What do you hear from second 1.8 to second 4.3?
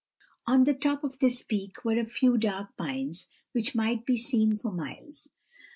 were a few dark pines which might be